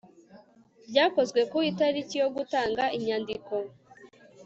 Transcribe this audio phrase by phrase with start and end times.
[0.89, 3.53] ryakozwe ku itariki yo gutanga inyandiko